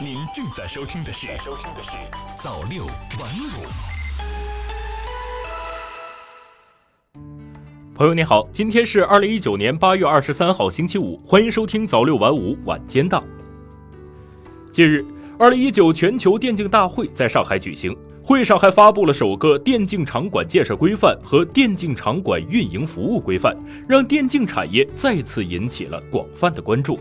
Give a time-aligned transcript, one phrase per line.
[0.00, 1.96] 您正在收听的是收听的是
[2.40, 3.66] 早六晚五。
[7.96, 13.24] 朋友你好，今天是二零一九年八月二十三号星期五，欢迎收听早六晚五晚间档。
[14.70, 15.04] 近日，
[15.36, 23.56] 二零一九全球电竞大会在上海举行，会上还发布了首个电竞场馆建设规范和电竞场馆运营服务规范，
[23.88, 27.00] 让电竞产业再次引起了广泛的关注。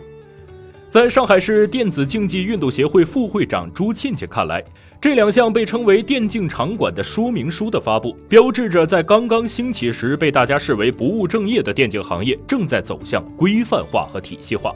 [0.90, 4.64] 在上海市电子竞技运动协会副会长朱沁沁看来，
[5.02, 14.74] 这两项被称为电竞场馆的说明书的发布，标志着在刚刚兴起时被大家视为不务正业的电竞行业正在走向规范化和体系化。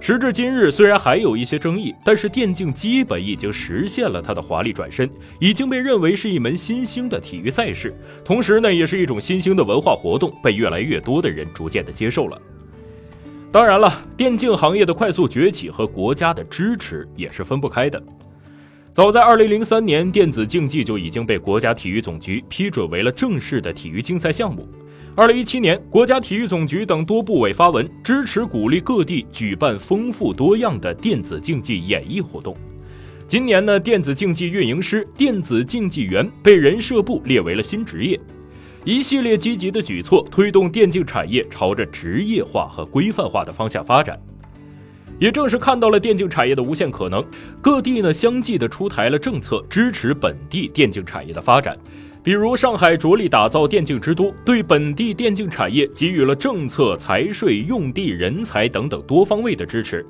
[0.00, 12.36] 时至今日，虽然还有一些争议，但是电竞基本已经实现了它的华丽转身，已经被认为是一门新兴的体育赛事，同时呢，也是一种新兴的文化活动，被越来越多的人逐渐的接受了。
[13.52, 18.02] 当然了，电竞行业的快速崛起和国家的支持也是分不开的。
[18.92, 24.68] 早在2003年，电子竞技就已经被国家体育总局批准为了正式的体育竞赛项目。
[25.16, 32.54] 2017年，国家体育总局等多部委发文支持鼓励各地举办丰富多样的电子竞技演艺活动。
[33.26, 38.20] 今年呢，电子竞技运营师、电子竞技员被人社部列为了新职业。
[38.86, 44.16] 一系列积极的举措推动电竞产业朝着职业化和规范化的方向发展。
[45.18, 47.24] 也正是看到了电竞产业的无限可能，
[47.60, 51.76] 各地呢相继的出台了政策支持本地电竞产业的发展。
[52.22, 60.06] 比如上海着力打造电竞之都，对本地电竞产业给予了政策、财税、用地、人才等等多方位的支持。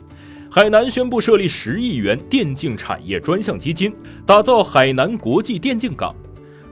[0.51, 3.91] 海南宣布设立十亿元电竞产业专项基金，
[4.27, 6.15] 打造海南国际电竞港。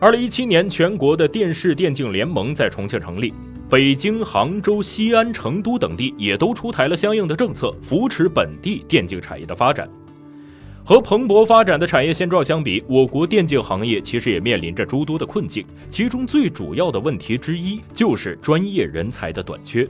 [0.01, 3.33] 二零一七年，全国的电视电竞联盟在重庆成立，
[3.71, 9.89] 北京、杭州、西安、成都等地也都出台了相应的政策，扶持本地电竞产业的发展。
[10.85, 19.89] 和蓬勃发展的产业现状相比，我国电竞行业其实也面临着诸多的困境，其中最主要的问题之一就是专业人才的短缺。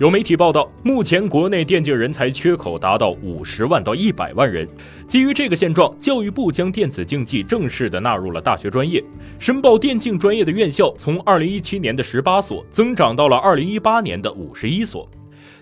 [0.00, 4.66] 有媒体报道，目前国内电竞人才缺口达到五十万到一百万人。
[5.06, 9.04] 基于这个现状，教育部将电子竞技正式的纳入了大学专业。
[9.38, 15.06] 申报电竞专业的院校从二零一七年的十八所增长到了二零一八年的五十一所。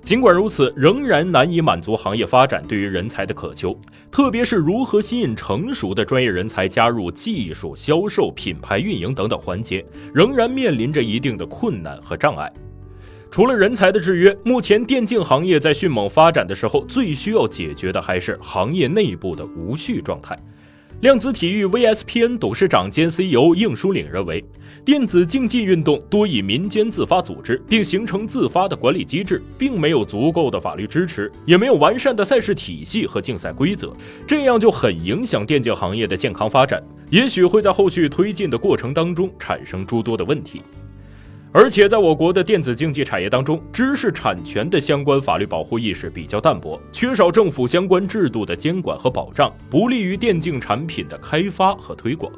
[0.04, 3.76] 尽管如此，仍然难以满足行业发展对于人才的渴求，
[4.08, 9.84] 特别是如何吸引成熟的专业人才加入技术、销售、品牌运营等等环节，
[10.14, 12.48] 仍然面临着一定的困难和障碍。
[13.30, 20.36] 除了人才的制约，目前电竞行业在迅猛发展的时候，最需要解决的还是行业内部的无序状态。
[21.02, 24.44] 量子体育 VSPN 董事长兼 CEO 应书岭认为，
[24.84, 33.94] 电子竞技运动多以民间自发组织，并形成自发的管理机制，并没有足够的法律支持，也没有完善的赛事体系和竞赛规则，
[34.26, 40.62] 这样就很影响电竞行业的健康发展，也许会在后续推进的过程当中产生诸多的问题。
[41.50, 52.30] 而且，在我国的电子竞技产业当中，知识产权的相关法律保护意识比较淡薄，缺少政府相关制度的监管和保障，不利于电竞产品的开发和推广。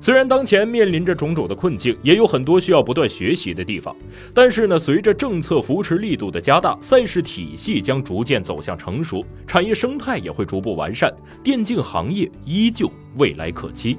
[0.00, 3.94] 虽然当前面临着种种的困境，也有很多需要不断学习的地方，
[4.32, 11.12] 但是呢，随着政策扶持力度的加大，赛事体系将逐渐走向成熟，产业生态也会逐步完善，
[11.42, 13.98] 电竞行业依旧未来可期。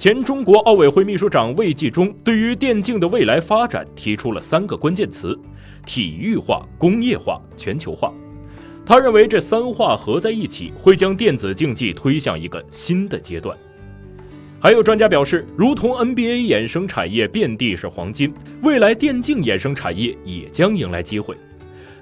[0.00, 5.38] 前中国奥委会秘书长魏纪中对于电竞的未来发展提出了三个关键词：
[5.84, 8.10] 体育化、工业化、全球化。
[8.86, 13.54] 他认为这三化合在一起，会将电子竞技推向一个新的阶段。
[14.58, 21.36] 还有专家表示，如同 NBA 衍生产业遍地是黄金，未来电竞衍生产业也将迎来机会。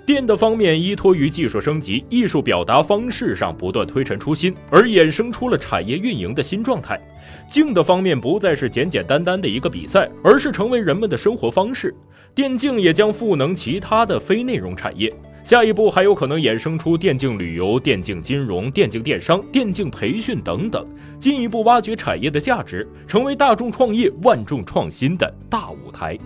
[0.08, 6.98] 电的方面依托于技术升级、艺术表达方式上不断推陈出新，而衍生出了产业运营的新状态。
[7.46, 11.94] 竞的方面不再是简简单单的一个比赛，而是成为人们的生活方式。
[12.34, 15.12] 电竞也将赋能其他的非内容产业，
[15.44, 20.88] 下一步还有可能衍生出电竞旅游、电竞金融、电竞电商、电竞培训等等，
[21.20, 26.18] 进一步挖掘产业的价值，成为大众创业、万众创新的大舞台。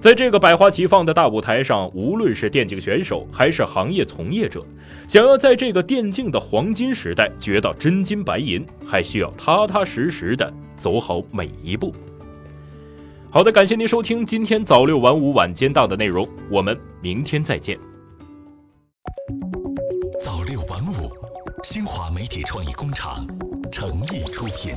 [0.00, 4.64] 在这个百花齐放的大舞台上，无论是电竞选手还是行业从业者，
[5.08, 11.92] 想要在这个电竞的黄金时代掘到真金白银，还需要踏踏实实的走好每一步。
[13.28, 17.76] 好的，感谢您收听今天早六晚五晚间档的内容，我们明天再见。
[20.22, 21.10] 早六晚五，
[21.64, 23.26] 新华媒体创意工厂
[23.72, 24.74] 诚意出品。